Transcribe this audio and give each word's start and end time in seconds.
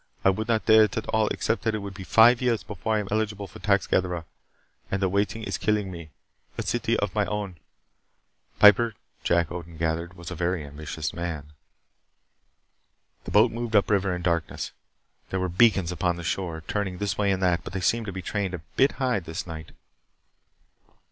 I 0.25 0.31
would 0.31 0.47
not 0.47 0.65
dare 0.65 0.85
it 0.85 0.97
at 0.97 1.05
all 1.09 1.27
except 1.27 1.61
that 1.61 1.75
it 1.75 1.77
will 1.77 1.91
be 1.91 2.03
five 2.03 2.41
years 2.41 2.63
before 2.63 2.95
I 2.95 3.01
am 3.01 3.07
eligible 3.11 3.45
for 3.47 3.59
tax 3.59 3.85
gatherer, 3.85 4.25
and 4.89 4.99
the 4.99 5.07
waiting 5.07 5.43
is 5.43 5.59
killing 5.59 5.91
me. 5.91 6.09
A 6.57 6.63
city 6.63 6.97
of 6.97 7.13
my 7.13 7.27
own" 7.27 7.59
Piper, 8.59 8.95
Jack 9.23 9.51
Odin 9.51 9.77
gathered, 9.77 10.15
was 10.15 10.31
a 10.31 10.35
very 10.35 10.65
ambitious 10.65 11.13
man. 11.13 11.53
The 13.25 13.29
boat 13.31 13.51
moved 13.51 13.75
up 13.75 13.91
river 13.91 14.15
in 14.15 14.23
darkness. 14.23 14.71
There 15.29 15.39
were 15.39 15.49
beacons 15.49 15.91
upon 15.91 16.15
the 16.15 16.23
shore, 16.23 16.63
turning 16.67 16.97
this 16.97 17.19
way 17.19 17.29
and 17.31 17.43
that, 17.43 17.63
but 17.63 17.73
they 17.73 17.79
seemed 17.79 18.07
to 18.07 18.11
be 18.11 18.23
trained 18.23 18.55
a 18.55 18.61
bit 18.75 18.93
high 18.93 19.19
this 19.19 19.45
night. 19.45 19.71